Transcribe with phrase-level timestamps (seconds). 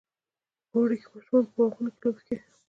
[0.77, 2.37] وری کې ماشومان په باغونو کې لوبې کوي.